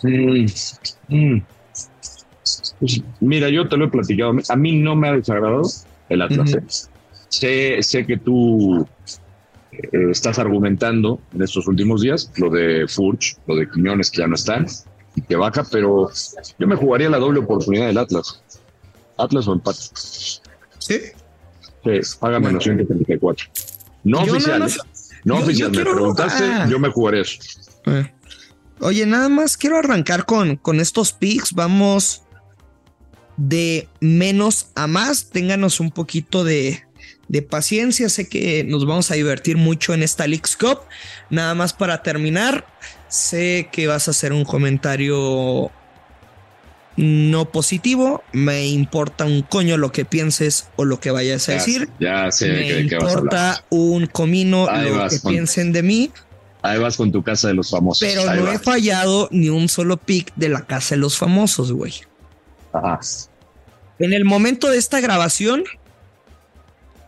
Mm, 0.04 0.46
mm. 1.10 1.44
Pues, 2.80 3.02
mira, 3.20 3.50
yo 3.50 3.68
te 3.68 3.78
lo 3.78 3.86
he 3.86 3.90
platicado. 3.90 4.34
A 4.50 4.56
mí 4.56 4.78
no 4.80 4.96
me 4.96 5.10
ha 5.10 5.14
desagradado 5.14 5.64
el 6.10 6.22
Atlas. 6.22 6.54
¿eh? 6.54 6.64
sé, 7.30 7.78
sé 7.82 8.06
que 8.06 8.18
tú 8.18 8.88
eh, 9.72 10.12
estás 10.12 10.40
argumentando 10.40 11.20
en 11.34 11.42
estos 11.42 11.68
últimos 11.68 12.02
días 12.02 12.32
lo 12.38 12.50
de 12.50 12.88
Furch, 12.88 13.38
lo 13.48 13.56
de 13.56 13.70
Quiñones 13.70 14.12
que 14.12 14.20
ya 14.20 14.28
no 14.28 14.36
están 14.36 14.68
y 15.16 15.22
que 15.22 15.36
baja, 15.36 15.64
pero 15.72 16.10
yo 16.60 16.68
me 16.68 16.76
jugaría 16.76 17.10
la 17.10 17.18
doble 17.20 17.40
oportunidad 17.40 17.88
del 17.88 17.98
Atlas. 17.98 18.42
Atlas 19.18 19.48
o 19.48 19.54
empate. 19.54 19.80
Sí. 20.80 21.00
Sí, 21.84 22.18
paga 22.20 22.40
menos 22.40 22.64
134. 22.64 23.48
No 24.04 24.20
oficial. 24.22 24.62
¿eh? 24.64 24.66
No 25.24 25.36
yo- 25.36 25.40
yo 25.40 25.46
oficial. 25.46 25.72
Me 25.72 25.82
preguntaste, 25.84 26.44
ah. 26.44 26.68
yo 26.70 26.80
me 26.80 26.90
jugaré 26.90 27.22
eso. 27.22 27.40
Eh. 27.86 28.12
Oye, 28.82 29.06
nada 29.06 29.30
más 29.30 29.56
quiero 29.56 29.78
arrancar 29.78 30.26
con, 30.26 30.58
con 30.58 30.80
estos 30.80 31.14
picks. 31.14 31.54
Vamos 31.54 32.24
de 33.38 33.88
menos 34.00 34.68
a 34.76 34.88
más. 34.88 35.30
Ténganos 35.30 35.80
un 35.80 35.92
poquito 35.92 36.44
de, 36.44 36.84
de 37.28 37.42
paciencia. 37.42 38.10
Sé 38.10 38.28
que 38.30 38.64
nos 38.64 38.86
vamos 38.86 39.12
a 39.12 39.16
divertir 39.16 39.58
mucho 39.58 39.94
en 39.94 40.04
esta 40.04 40.28
Leagues 40.28 40.56
Cup. 40.56 40.80
Nada 41.30 41.54
más 41.56 41.74
para 41.74 42.02
terminar. 42.04 42.66
Sé 43.08 43.70
que 43.72 43.88
vas 43.88 44.08
a 44.08 44.12
hacer 44.12 44.34
un 44.34 44.46
comentario 44.46 45.72
no 46.98 47.52
positivo. 47.52 48.24
Me 48.32 48.68
importa 48.68 49.26
un 49.26 49.42
coño 49.42 49.78
lo 49.78 49.92
que 49.92 50.06
pienses 50.06 50.68
o 50.78 50.86
lo 50.86 51.00
que 51.00 51.12
vayas 51.12 51.48
a 51.50 51.54
Ya, 51.54 51.58
decir. 51.58 51.90
ya 52.00 52.32
sé 52.32 52.48
Me 52.48 52.54
de 52.60 52.88
qué 52.88 52.96
vas 52.96 53.04
a 53.06 53.12
importa 53.12 53.66
un 53.70 54.06
comino 54.08 54.68
Ahí 54.70 54.90
lo 54.90 55.08
que 55.10 55.20
piensen 55.20 55.72
de 55.74 55.84
mí. 55.84 56.12
Ahí 56.62 56.80
vas 56.80 56.98
con 56.98 57.12
tu 57.12 57.22
casa 57.22 57.50
de 57.50 57.54
los 57.54 57.70
famosos. 57.70 58.00
Pero 58.08 58.28
Ahí 58.28 58.40
no 58.40 58.52
he 58.52 58.58
fallado 58.58 59.28
ni 59.32 59.50
un 59.50 59.70
solo 59.70 59.98
pick 59.98 60.34
de 60.36 60.50
la 60.50 60.66
casa 60.66 60.96
de 60.96 61.02
los 61.02 61.18
famosos, 61.18 61.72
güey. 61.72 61.94
En 64.00 64.14
el 64.14 64.26
momento 64.26 64.70
de 64.70 64.78
esta 64.78 65.00
grabación, 65.00 65.64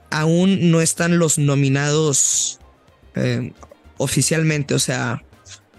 aún 0.10 0.72
no 0.72 0.82
están 0.82 1.20
los 1.20 1.38
nominados 1.38 2.60
eh, 3.16 3.54
oficialmente. 3.98 4.74
O 4.74 4.80
sea, 4.80 5.24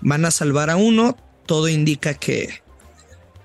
van 0.01 0.25
a 0.25 0.31
salvar 0.31 0.71
a 0.71 0.77
uno. 0.77 1.17
Todo 1.47 1.69
indica 1.69 2.15
que 2.15 2.63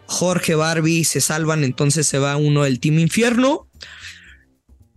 Jorge 0.08 0.56
Barbie 0.56 1.06
se 1.06 1.22
salvan, 1.22 1.64
entonces 1.64 2.06
se 2.08 2.20
va 2.20 2.38
uno 2.38 2.64
del 2.64 2.80
Team 2.80 3.00
Infierno. 3.00 3.68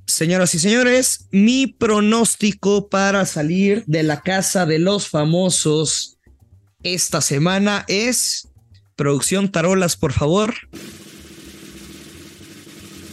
Señoras 0.06 0.54
y 0.54 0.58
señores, 0.58 1.26
mi 1.30 1.66
pronóstico 1.66 2.88
para 2.88 3.26
salir 3.26 3.84
de 3.86 4.02
la 4.02 4.20
casa 4.20 4.64
de 4.64 4.78
los 4.78 5.08
famosos 5.08 6.18
esta 6.82 7.20
semana 7.20 7.84
es 7.88 8.48
producción 8.94 9.50
tarolas, 9.50 9.96
por 9.96 10.12
favor. 10.12 10.54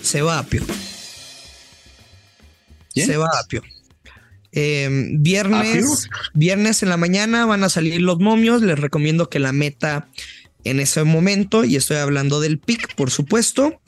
Se 0.03 0.21
va 0.21 0.37
Apio. 0.37 0.63
¿Quién? 2.93 3.07
Se 3.07 3.17
va 3.17 3.29
Apio. 3.41 3.63
Eh, 4.51 5.07
viernes, 5.13 6.07
viernes 6.35 6.83
en 6.83 6.89
la 6.89 6.97
mañana 6.97 7.47
van 7.47 7.63
a 7.63 7.69
salir 7.69 8.01
los 8.01 8.19
momios. 8.19 8.61
Les 8.61 8.77
recomiendo 8.77 9.29
que 9.29 9.39
la 9.39 9.53
meta 9.53 10.09
en 10.65 10.79
ese 10.79 11.03
momento, 11.03 11.63
y 11.63 11.75
estoy 11.75 11.97
hablando 11.97 12.39
del 12.39 12.59
pick, 12.59 12.95
por 12.95 13.11
supuesto. 13.11 13.81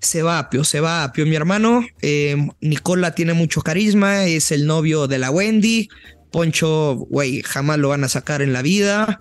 Se 0.00 0.22
va 0.22 0.38
Apio, 0.38 0.64
se 0.64 0.80
va 0.80 1.04
Apio, 1.04 1.24
mi 1.24 1.36
hermano. 1.36 1.86
Eh, 2.02 2.36
Nicola 2.60 3.14
tiene 3.14 3.32
mucho 3.32 3.62
carisma, 3.62 4.26
es 4.26 4.50
el 4.50 4.66
novio 4.66 5.06
de 5.06 5.18
la 5.18 5.30
Wendy. 5.30 5.88
Poncho, 6.30 6.96
güey, 7.08 7.42
jamás 7.42 7.78
lo 7.78 7.88
van 7.88 8.04
a 8.04 8.08
sacar 8.08 8.42
en 8.42 8.52
la 8.52 8.60
vida. 8.60 9.20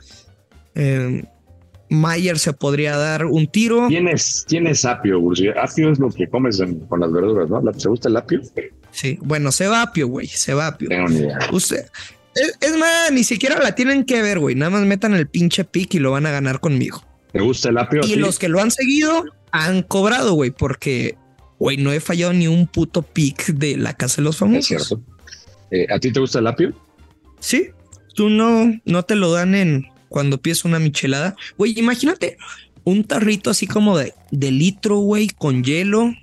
Eh, 0.75 1.24
Mayer 1.90 2.40
se 2.40 2.54
podría 2.54 2.98
dar 2.98 3.25
un 3.25 3.48
tiro. 3.48 3.88
¿Quién 3.88 4.08
es, 4.08 4.46
quién 4.48 4.68
es 4.68 4.84
apio, 4.86 5.20
Bursi? 5.20 5.48
Apio 5.50 5.92
es 5.92 6.00
lo 6.00 6.10
que 6.10 6.28
comes 6.28 6.60
en- 6.60 6.80
con 6.88 7.00
las 7.02 7.12
verduras, 7.12 7.50
¿no? 7.50 7.62
¿Te 7.72 7.88
gusta 7.90 8.10
el 8.10 8.18
apio? 8.18 8.42
Sí, 8.92 9.18
bueno, 9.22 9.52
se 9.52 9.68
va 9.68 9.82
Apio, 9.84 10.08
güey, 10.08 10.28
se 10.28 10.54
va 10.54 10.68
Apio. 10.68 10.90
Tengo 10.90 11.08
ni 11.10 11.18
idea. 11.18 11.38
Usted, 11.52 11.86
es, 12.36 12.58
es 12.62 12.78
más, 12.78 13.12
ni 13.12 13.24
siquiera 13.24 13.60
la 13.62 13.75
tienen 13.75 14.06
que 14.06 14.22
ver, 14.22 14.40
güey. 14.40 14.56
Nada 14.56 14.70
más 14.72 14.84
metan 14.86 15.13
el 15.13 15.28
pinche 15.28 15.63
pick 15.66 15.94
y 15.96 16.00
lo 16.00 16.12
van 16.12 16.25
a 16.25 16.32
ganar 16.32 16.60
conmigo. 16.60 17.04
¿Te 17.32 17.42
gusta 17.42 17.70
el 17.70 17.78
apio? 17.78 18.02
Y 18.08 18.16
los 18.16 18.38
que 18.40 18.50
lo 18.50 18.60
han 18.62 18.72
seguido 18.72 19.24
han 19.52 19.82
cobrado, 19.84 20.34
güey, 20.34 20.52
porque, 20.52 21.16
güey, 21.60 21.78
no 21.78 21.92
he 21.92 22.00
fallado 22.00 22.34
ni 22.34 22.48
un 22.48 22.68
puto 22.68 23.02
pick 23.02 23.48
de 23.48 23.78
la 23.78 23.94
casa 23.94 24.18
de 24.18 24.24
los 24.24 24.36
Es 24.36 24.40
famosos. 24.40 24.66
cierto. 24.68 25.02
Eh, 25.72 25.88
¿A 25.92 26.00
ti 26.00 26.12
te 26.12 26.20
gusta 26.20 26.40
el 26.40 26.48
apio? 26.48 26.74
Sí, 27.40 27.70
tú 28.13 28.30
no, 28.30 28.72
no 28.86 29.04
te 29.04 29.16
lo 29.16 29.32
dan 29.32 29.56
en 29.56 29.86
cuando 30.13 30.39
pides 30.39 30.63
una 30.63 30.77
michelada. 30.77 31.36
Güey, 31.58 31.77
imagínate 31.79 32.38
un 32.84 33.03
tarrito 33.03 33.50
así 33.50 33.65
como 33.65 33.98
de, 33.98 34.13
de 34.29 34.51
litro, 34.51 34.98
güey, 35.00 35.27
con 35.27 35.63
hielo. 35.63 36.13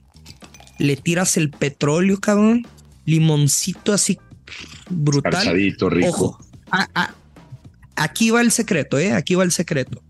Le 0.78 0.96
tiras 0.96 1.36
el 1.36 1.50
petróleo, 1.50 2.20
cabrón. 2.20 2.68
Limoncito 3.04 3.92
así 3.92 4.20
brutal. 4.88 5.32
Carchadito, 5.32 5.90
rico. 5.90 6.08
Ojo, 6.08 6.38
a- 6.70 6.88
a- 6.94 7.14
aquí 7.96 8.30
va 8.30 8.42
el 8.42 8.52
secreto, 8.52 8.96
¿eh? 8.96 9.12
Aquí 9.12 9.34
va 9.34 9.42
el 9.42 9.50
secreto. 9.50 10.00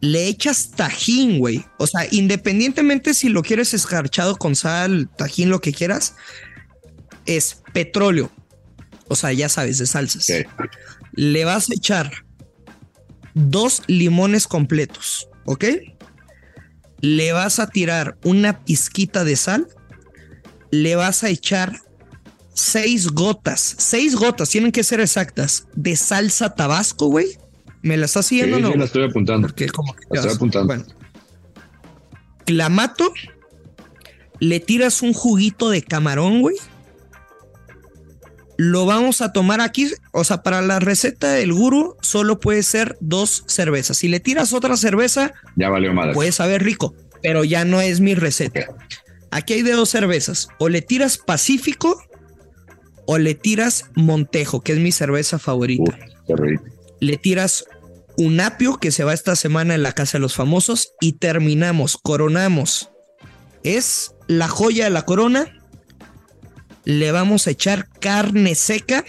Le 0.00 0.26
echas 0.26 0.72
tajín, 0.72 1.38
güey. 1.38 1.64
O 1.78 1.86
sea, 1.86 2.06
independientemente 2.10 3.14
si 3.14 3.28
lo 3.28 3.42
quieres 3.42 3.74
escarchado 3.74 4.34
con 4.36 4.56
sal, 4.56 5.08
tajín, 5.16 5.50
lo 5.50 5.60
que 5.60 5.72
quieras, 5.72 6.16
es 7.26 7.62
petróleo. 7.72 8.32
O 9.06 9.14
sea, 9.14 9.32
ya 9.32 9.48
sabes, 9.48 9.78
de 9.78 9.86
salsas. 9.86 10.26
Le 11.12 11.44
vas 11.44 11.70
a 11.70 11.74
echar 11.74 12.10
dos 13.34 13.82
limones 13.86 14.46
completos, 14.46 15.28
¿ok? 15.44 15.64
Le 17.00 17.32
vas 17.32 17.58
a 17.58 17.66
tirar 17.68 18.16
una 18.24 18.64
pizquita 18.64 19.24
de 19.24 19.36
sal. 19.36 19.66
Le 20.70 20.96
vas 20.96 21.24
a 21.24 21.28
echar 21.28 21.80
seis 22.54 23.08
gotas, 23.08 23.74
seis 23.78 24.14
gotas, 24.14 24.50
tienen 24.50 24.72
que 24.72 24.84
ser 24.84 25.00
exactas, 25.00 25.66
de 25.74 25.96
salsa 25.96 26.54
tabasco, 26.54 27.06
güey. 27.08 27.26
¿Me 27.82 27.96
la 27.96 28.06
estás 28.06 28.26
Sí, 28.26 28.38
siguiendo 28.40 28.58
o 28.58 28.60
no? 28.60 28.72
sí, 28.72 28.78
la 28.78 28.84
estoy 28.84 29.04
apuntando. 29.04 29.48
Porque 29.48 29.68
como 29.68 29.92
que 29.94 30.02
La 30.10 30.20
estoy 30.20 30.36
apuntando. 30.36 30.66
Bueno. 30.68 30.84
Clamato. 32.46 33.12
Le 34.38 34.58
tiras 34.60 35.02
un 35.02 35.12
juguito 35.12 35.70
de 35.70 35.82
camarón, 35.82 36.40
güey. 36.40 36.56
Lo 38.58 38.86
vamos 38.86 39.20
a 39.22 39.32
tomar 39.32 39.60
aquí. 39.60 39.90
O 40.12 40.24
sea, 40.24 40.42
para 40.42 40.60
la 40.62 40.78
receta 40.78 41.32
del 41.32 41.52
guru 41.52 41.96
solo 42.02 42.38
puede 42.38 42.62
ser 42.62 42.96
dos 43.00 43.44
cervezas. 43.46 43.96
Si 43.96 44.08
le 44.08 44.20
tiras 44.20 44.52
otra 44.52 44.76
cerveza, 44.76 45.32
Ya 45.56 45.68
valió 45.68 45.92
madre. 45.92 46.12
puede 46.14 46.32
saber 46.32 46.62
rico, 46.62 46.94
pero 47.22 47.44
ya 47.44 47.64
no 47.64 47.80
es 47.80 48.00
mi 48.00 48.14
receta. 48.14 48.66
Aquí 49.30 49.54
hay 49.54 49.62
de 49.62 49.72
dos 49.72 49.88
cervezas. 49.88 50.48
O 50.58 50.68
le 50.68 50.82
tiras 50.82 51.16
Pacífico 51.18 52.02
o 53.06 53.18
le 53.18 53.34
tiras 53.34 53.86
Montejo, 53.94 54.60
que 54.62 54.72
es 54.72 54.78
mi 54.78 54.92
cerveza 54.92 55.38
favorita 55.38 55.82
Uf, 56.28 56.38
le 57.00 57.16
tiras 57.16 57.64
un 58.16 58.40
apio 58.40 58.76
que 58.76 58.92
se 58.92 59.02
va 59.04 59.12
esta 59.14 59.34
semana 59.34 59.74
en 59.74 59.82
la 59.82 59.92
casa 59.92 60.18
de 60.18 60.22
los 60.22 60.34
famosos 60.34 60.92
y 61.00 61.14
terminamos, 61.14 61.96
coronamos. 61.96 62.90
Es 63.64 64.14
la 64.28 64.48
joya 64.48 64.84
de 64.84 64.90
la 64.90 65.04
corona. 65.06 65.58
Le 66.84 67.12
vamos 67.12 67.46
a 67.46 67.50
echar 67.50 67.88
carne 67.88 68.54
seca 68.54 69.04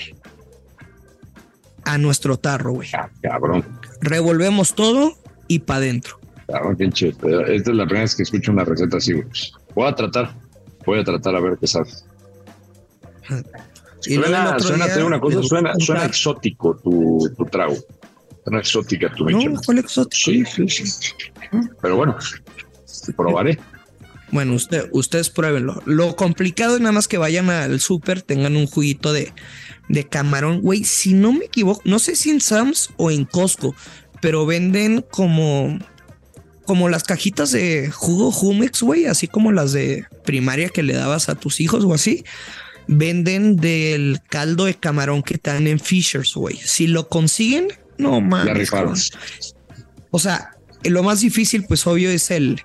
a 1.85 1.97
nuestro 1.97 2.37
tarro, 2.37 2.73
güey. 2.73 2.89
Ah, 2.93 3.09
cabrón. 3.21 3.65
Revolvemos 4.01 4.75
todo 4.75 5.17
y 5.47 5.59
para 5.59 5.77
adentro. 5.77 6.19
Cabrón, 6.47 6.75
pinche. 6.75 7.09
Esta 7.09 7.25
es 7.51 7.67
la 7.67 7.85
primera 7.85 8.01
vez 8.01 8.15
que 8.15 8.23
escucho 8.23 8.51
una 8.51 8.63
receta 8.63 8.97
así, 8.97 9.13
güey. 9.13 9.27
Voy 9.75 9.87
a 9.87 9.95
tratar. 9.95 10.35
Voy 10.85 10.99
a 10.99 11.03
tratar 11.03 11.35
a 11.35 11.39
ver 11.39 11.57
qué 11.59 11.67
sabe. 11.67 11.89
Y 14.05 14.15
Suena, 14.15 14.59
suena, 14.59 14.87
día 14.87 15.05
una 15.05 15.19
cosa, 15.19 15.41
suena, 15.43 15.73
suena 15.79 16.05
exótico 16.05 16.75
tu, 16.75 17.33
tu 17.37 17.45
trago. 17.45 17.75
Suena 18.43 18.59
exótica 18.59 19.09
tu 19.13 19.29
No. 19.29 19.61
¿cuál 19.65 19.79
exótico? 19.79 20.31
Sí, 20.31 20.43
sí, 20.45 20.67
sí. 20.67 21.13
Pero 21.81 21.95
bueno, 21.95 22.17
probaré. 23.15 23.57
Bueno, 24.33 24.55
usted, 24.55 24.89
ustedes 24.93 25.29
pruébenlo. 25.29 25.83
Lo 25.85 26.15
complicado 26.15 26.73
es 26.73 26.81
nada 26.81 26.91
más 26.91 27.07
que 27.07 27.19
vayan 27.19 27.51
al 27.51 27.79
súper, 27.79 28.23
tengan 28.23 28.55
un 28.55 28.65
juguito 28.65 29.13
de, 29.13 29.31
de 29.89 30.07
camarón. 30.07 30.61
Güey, 30.61 30.83
si 30.85 31.13
no 31.13 31.33
me 31.33 31.45
equivoco, 31.45 31.83
no 31.85 31.99
sé 31.99 32.15
si 32.15 32.31
en 32.31 32.41
Sam's 32.41 32.89
o 32.97 33.11
en 33.11 33.25
Costco, 33.25 33.75
pero 34.21 34.47
venden 34.47 35.05
como, 35.11 35.77
como 36.65 36.89
las 36.89 37.03
cajitas 37.03 37.51
de 37.51 37.91
jugo 37.91 38.31
Jumex, 38.31 38.81
güey, 38.81 39.05
así 39.05 39.27
como 39.27 39.51
las 39.51 39.71
de 39.71 40.07
primaria 40.25 40.69
que 40.69 40.81
le 40.81 40.93
dabas 40.93 41.29
a 41.29 41.35
tus 41.35 41.61
hijos 41.61 41.83
o 41.83 41.93
así. 41.93 42.25
Venden 42.87 43.55
del 43.55 44.19
caldo 44.27 44.65
de 44.65 44.73
camarón 44.73 45.21
que 45.21 45.39
dan 45.41 45.67
en 45.67 45.79
Fishers, 45.79 46.33
güey. 46.33 46.57
Si 46.57 46.87
lo 46.87 47.07
consiguen, 47.07 47.67
no 47.99 48.19
mames. 48.19 48.71
O 50.09 50.17
sea, 50.17 50.57
lo 50.83 51.03
más 51.03 51.21
difícil, 51.21 51.65
pues 51.67 51.85
obvio, 51.85 52.09
es 52.09 52.31
el 52.31 52.63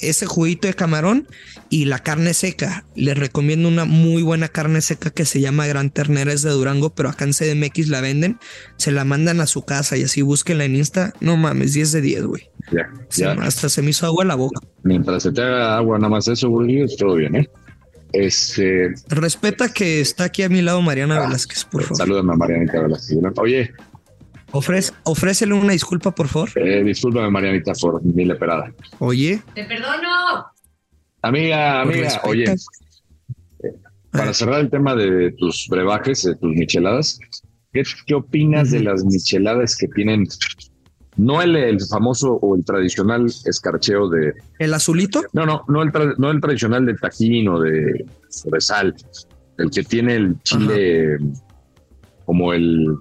ese 0.00 0.26
juguito 0.26 0.68
de 0.68 0.74
camarón 0.74 1.26
y 1.68 1.84
la 1.84 1.98
carne 1.98 2.34
seca. 2.34 2.84
Les 2.94 3.16
recomiendo 3.16 3.68
una 3.68 3.84
muy 3.84 4.22
buena 4.22 4.48
carne 4.48 4.80
seca 4.80 5.10
que 5.10 5.24
se 5.24 5.40
llama 5.40 5.66
Gran 5.66 5.90
Ternera, 5.90 6.32
es 6.32 6.42
de 6.42 6.50
Durango, 6.50 6.94
pero 6.94 7.08
acá 7.08 7.24
en 7.24 7.32
CDMX 7.32 7.88
la 7.88 8.00
venden. 8.00 8.38
Se 8.76 8.90
la 8.92 9.04
mandan 9.04 9.40
a 9.40 9.46
su 9.46 9.64
casa 9.64 9.96
y 9.96 10.02
así 10.02 10.22
búsquenla 10.22 10.64
en 10.64 10.76
Insta. 10.76 11.12
No 11.20 11.36
mames, 11.36 11.74
10 11.74 11.92
de 11.92 12.00
10, 12.00 12.24
güey. 12.24 12.50
ya, 13.10 13.32
hasta 13.40 13.68
se 13.68 13.82
me 13.82 13.90
hizo 13.90 14.06
agua 14.06 14.24
en 14.24 14.28
la 14.28 14.34
boca. 14.36 14.60
Mientras 14.82 15.22
se 15.22 15.32
te 15.32 15.42
haga 15.42 15.76
agua 15.76 15.98
nada 15.98 16.10
más 16.10 16.28
eso, 16.28 16.50
es 16.66 16.96
todo 16.96 17.14
bien, 17.14 17.36
¿eh? 17.36 17.50
Este. 18.12 18.92
Respeta 19.08 19.72
que 19.72 20.00
está 20.00 20.24
aquí 20.24 20.42
a 20.42 20.48
mi 20.48 20.62
lado 20.62 20.82
Mariana 20.82 21.16
ah, 21.18 21.26
Velázquez, 21.26 21.64
por 21.64 21.82
favor. 21.82 21.96
Salúdame 21.96 22.32
a 22.32 22.36
Marianita 22.36 22.80
Velázquez. 22.80 23.18
Oye. 23.36 23.72
Ofrece, 24.52 24.92
ofrécele 25.04 25.54
una 25.54 25.72
disculpa, 25.72 26.10
por 26.12 26.28
favor. 26.28 26.50
Eh, 26.56 26.82
discúlpame, 26.82 27.30
Marianita, 27.30 27.72
por 27.80 28.02
mi 28.04 28.24
leperada. 28.24 28.72
Oye. 28.98 29.42
Te 29.54 29.64
perdono. 29.64 30.46
Amiga, 31.22 31.82
amiga, 31.82 32.20
oye. 32.24 32.56
Para 34.10 34.34
cerrar 34.34 34.60
el 34.60 34.70
tema 34.70 34.96
de 34.96 35.32
tus 35.32 35.68
brebajes, 35.68 36.24
de 36.24 36.34
tus 36.34 36.54
micheladas, 36.56 37.18
¿qué, 37.72 37.84
qué 38.06 38.14
opinas 38.14 38.70
de 38.70 38.82
las 38.82 39.04
micheladas 39.04 39.76
que 39.76 39.86
tienen 39.88 40.26
no 41.16 41.42
el, 41.42 41.80
famoso 41.80 42.34
o 42.34 42.56
el 42.56 42.64
tradicional 42.64 43.26
escarcheo 43.26 44.08
de... 44.08 44.32
¿El 44.58 44.74
azulito? 44.74 45.22
No, 45.32 45.44
no, 45.44 45.64
no 45.68 45.82
el, 45.82 45.92
no 46.18 46.30
el 46.30 46.40
tradicional 46.40 46.86
de 46.86 46.94
tajín 46.94 47.48
o 47.48 47.60
de, 47.60 48.06
de 48.44 48.60
sal, 48.60 48.94
el 49.58 49.70
que 49.70 49.82
tiene 49.82 50.16
el 50.16 50.40
chile 50.42 51.18
como 52.24 52.52
el... 52.52 52.96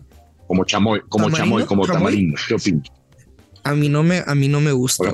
como 0.49 0.65
chamoy, 0.65 1.01
como 1.07 1.29
chamoy, 1.29 1.63
como 1.65 1.85
tamarindo. 1.85 2.35
¿Qué 2.47 2.55
opinas? 2.55 2.87
A 3.63 3.75
mí 3.75 3.87
no 3.87 4.01
me, 4.01 4.23
a 4.25 4.33
mí 4.33 4.47
no 4.47 4.61
me 4.61 4.71
gusta. 4.71 5.13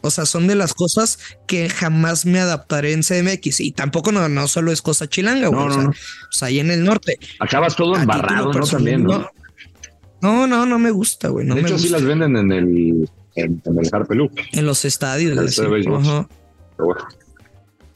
O 0.00 0.12
sea, 0.12 0.26
son 0.26 0.46
de 0.46 0.54
las 0.54 0.74
cosas 0.74 1.18
que 1.48 1.68
jamás 1.68 2.24
me 2.24 2.38
adaptaré 2.38 2.92
en 2.92 3.02
CMX 3.02 3.58
y 3.62 3.72
tampoco 3.72 4.12
no, 4.12 4.28
no 4.28 4.46
solo 4.46 4.70
es 4.70 4.82
cosa 4.82 5.08
chilanga, 5.08 5.48
güey. 5.48 5.66
o, 5.66 5.92
sea, 6.30 6.46
ahí 6.46 6.60
en 6.60 6.70
el 6.70 6.84
norte. 6.84 7.18
Acabas 7.40 7.74
todo 7.74 7.96
embarrado, 7.96 8.52
¿no? 8.52 8.64
También, 8.64 9.02
¿no? 9.02 9.28
No, 10.22 10.46
no, 10.46 10.66
no 10.66 10.78
me 10.78 10.92
gusta, 10.92 11.30
güey. 11.30 11.44
No 11.44 11.56
de 11.56 11.62
hecho, 11.62 11.78
sí 11.78 11.88
las 11.88 12.04
venden 12.04 12.36
en 12.36 12.52
el, 12.52 13.10
en, 13.34 13.60
el 13.64 13.90
Harpelú. 13.90 14.30
En 14.52 14.66
los 14.66 14.84
estadios. 14.84 15.60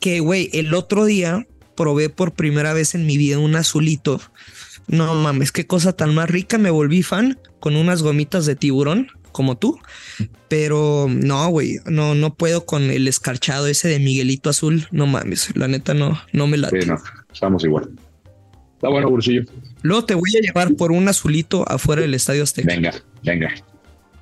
Que, 0.01 0.19
güey, 0.19 0.51
el 0.55 0.75
otro 0.75 1.05
día 1.05 1.47
probé 1.77 2.09
por 2.09 2.33
primera 2.33 2.73
vez 2.73 2.97
en 2.97 3.07
mi 3.07 3.17
vida 3.17 3.39
un 3.39 3.55
azulito. 3.55 4.21
No 4.91 5.15
mames, 5.15 5.53
qué 5.53 5.67
cosa 5.67 5.93
tan 5.93 6.15
más 6.15 6.29
rica. 6.29 6.59
Me 6.59 6.71
volví 6.71 7.03
fan 7.03 7.39
con 7.61 7.77
unas 7.77 8.03
gomitas 8.03 8.45
de 8.45 8.57
tiburón, 8.57 9.09
como 9.31 9.57
tú. 9.57 9.79
Pero 10.49 11.07
no, 11.09 11.49
güey, 11.49 11.77
no, 11.87 12.17
no 12.17 12.35
puedo 12.35 12.67
con 12.67 12.83
el 12.91 13.07
escarchado 13.07 13.69
ese 13.69 13.89
de 13.89 14.01
Miguelito 14.01 14.51
Azul. 14.51 14.89
No 14.91 15.07
mames, 15.07 15.57
la 15.57 15.69
neta 15.69 15.95
no, 15.95 16.21
no 16.33 16.49
me 16.49 16.57
late. 16.57 16.83
Sí, 16.83 16.89
no, 16.89 16.97
estamos 17.33 17.65
igual. 17.65 17.91
Está 18.75 18.89
bueno, 18.89 19.09
Bursillo. 19.09 19.43
Luego 19.83 20.05
te 20.07 20.15
voy 20.15 20.31
a 20.37 20.41
llevar 20.41 20.75
por 20.75 20.91
un 20.91 21.07
azulito 21.07 21.65
afuera 21.71 22.03
del 22.03 22.15
Estadio 22.15 22.43
Azteca. 22.43 22.75
Venga, 22.75 22.95
venga. 23.23 23.55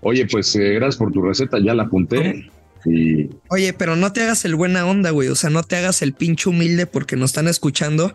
Oye, 0.00 0.26
pues 0.26 0.54
eh, 0.56 0.75
gracias 0.75 0.96
por 0.96 1.12
tu 1.12 1.22
receta, 1.22 1.58
ya 1.58 1.75
la 1.75 1.84
apunté. 1.84 2.50
Y... 2.84 3.30
Oye, 3.48 3.72
pero 3.72 3.96
no 3.96 4.12
te 4.12 4.22
hagas 4.22 4.44
el 4.44 4.54
buena 4.54 4.84
onda, 4.84 5.10
güey. 5.10 5.28
O 5.28 5.34
sea, 5.34 5.48
no 5.48 5.62
te 5.62 5.76
hagas 5.76 6.02
el 6.02 6.12
pinche 6.12 6.48
humilde 6.48 6.87
porque 6.87 7.16
nos 7.16 7.30
están 7.30 7.48
escuchando. 7.48 8.12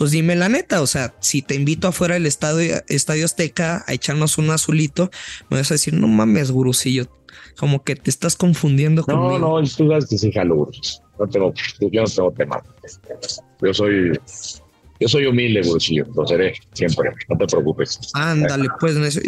Pues 0.00 0.12
dime 0.12 0.34
la 0.34 0.48
neta, 0.48 0.80
o 0.80 0.86
sea, 0.86 1.12
si 1.20 1.42
te 1.42 1.54
invito 1.54 1.86
afuera 1.86 2.14
del 2.14 2.24
estadio, 2.24 2.82
estadio 2.88 3.26
Azteca 3.26 3.84
a 3.86 3.92
echarnos 3.92 4.38
un 4.38 4.48
azulito, 4.48 5.10
me 5.50 5.58
vas 5.58 5.70
a 5.70 5.74
decir, 5.74 5.92
no 5.92 6.08
mames, 6.08 6.50
gurusillo, 6.50 7.06
como 7.58 7.84
que 7.84 7.96
te 7.96 8.08
estás 8.08 8.34
confundiendo 8.34 9.02
no, 9.02 9.14
conmigo. 9.14 9.38
No, 9.38 9.60
no, 9.60 9.68
tú 9.68 9.88
sabes 9.88 10.06
que 10.06 10.16
sí, 10.16 10.32
jalo, 10.32 10.70
no 11.18 11.28
tengo, 11.28 11.52
yo 11.80 12.02
no 12.02 12.08
tengo 12.08 12.32
tema. 12.32 12.62
Yo 13.60 13.74
soy 13.74 14.18
yo 15.00 15.06
soy 15.06 15.26
humilde, 15.26 15.60
bolsillo, 15.68 16.06
lo 16.16 16.26
seré 16.26 16.54
siempre, 16.72 17.10
no 17.28 17.36
te 17.36 17.46
preocupes. 17.46 18.00
Ándale, 18.14 18.70
pues, 18.80 19.20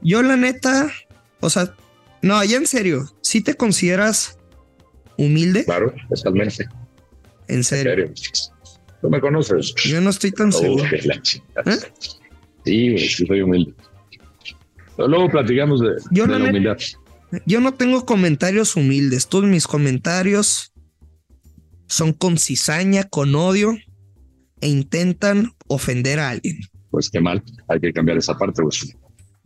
yo 0.00 0.20
la 0.24 0.36
neta, 0.36 0.90
o 1.38 1.48
sea, 1.48 1.76
no, 2.22 2.42
ya 2.42 2.56
en 2.56 2.66
serio, 2.66 3.08
¿sí 3.20 3.40
te 3.40 3.54
consideras 3.54 4.36
humilde? 5.16 5.64
Claro, 5.64 5.94
totalmente. 6.08 6.66
¿En 7.46 7.62
serio? 7.62 8.06
¿En 8.06 8.14
Tú 9.02 9.10
me 9.10 9.20
conoces. 9.20 9.74
Yo 9.84 10.00
no 10.00 10.10
estoy 10.10 10.30
tan 10.30 10.52
seguro. 10.52 10.84
¿Eh? 10.84 11.76
Sí, 12.64 12.98
sí 12.98 13.26
soy 13.26 13.42
humilde. 13.42 13.74
Pero 14.96 15.08
luego 15.08 15.28
platicamos 15.28 15.80
de, 15.80 15.88
yo 16.12 16.26
la, 16.26 16.36
humildad. 16.36 16.76
yo 17.44 17.60
no 17.60 17.74
tengo 17.74 18.06
comentarios 18.06 18.76
humildes. 18.76 19.26
Todos 19.26 19.46
mis 19.46 19.66
comentarios 19.66 20.72
son 21.88 22.12
con 22.12 22.38
cizaña, 22.38 23.04
con 23.04 23.34
odio 23.34 23.76
e 24.60 24.68
intentan 24.68 25.52
ofender 25.66 26.20
a 26.20 26.30
alguien. 26.30 26.60
Pues 26.90 27.10
qué 27.10 27.20
mal, 27.20 27.42
hay 27.68 27.80
que 27.80 27.92
cambiar 27.92 28.18
esa 28.18 28.38
parte. 28.38 28.62
Pues. 28.62 28.96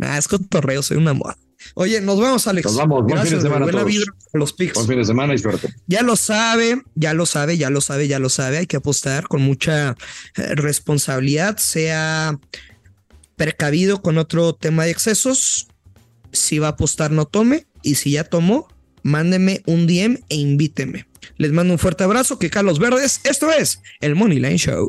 Ah, 0.00 0.18
es 0.18 0.28
cotorreo, 0.28 0.82
soy 0.82 0.98
una 0.98 1.14
moda. 1.14 1.38
Oye, 1.74 2.00
nos 2.00 2.20
vemos, 2.20 2.46
Alex. 2.46 2.66
Nos 2.66 2.76
vamos. 2.76 3.04
Buen 3.04 3.22
fin 3.22 3.36
de 3.36 3.40
semana. 3.40 3.64
Buena 3.64 3.84
vida 3.84 4.04
los 4.32 4.52
picks. 4.52 4.74
Buen 4.74 4.86
fin 4.86 4.98
de 4.98 5.04
semana 5.04 5.34
y 5.34 5.38
suerte. 5.38 5.74
Ya 5.86 6.02
lo 6.02 6.16
sabe, 6.16 6.82
ya 6.94 7.14
lo 7.14 7.26
sabe, 7.26 7.58
ya 7.58 7.70
lo 7.70 7.80
sabe, 7.80 8.08
ya 8.08 8.18
lo 8.18 8.28
sabe. 8.28 8.58
Hay 8.58 8.66
que 8.66 8.76
apostar 8.76 9.28
con 9.28 9.42
mucha 9.42 9.96
eh, 10.36 10.54
responsabilidad, 10.54 11.56
sea 11.56 12.38
precavido 13.36 14.02
con 14.02 14.18
otro 14.18 14.54
tema 14.54 14.84
de 14.84 14.90
excesos. 14.90 15.68
Si 16.32 16.58
va 16.58 16.68
a 16.68 16.70
apostar, 16.70 17.10
no 17.10 17.26
tome. 17.26 17.66
Y 17.82 17.96
si 17.96 18.12
ya 18.12 18.24
tomó, 18.24 18.68
mándeme 19.02 19.62
un 19.66 19.86
DM 19.86 20.18
e 20.28 20.36
invíteme. 20.36 21.06
Les 21.36 21.52
mando 21.52 21.72
un 21.72 21.78
fuerte 21.78 22.04
abrazo, 22.04 22.38
que 22.38 22.50
Carlos 22.50 22.78
Verdes, 22.78 23.20
esto 23.24 23.50
es 23.52 23.80
el 24.00 24.14
Money 24.14 24.38
Line 24.38 24.58
Show. 24.58 24.88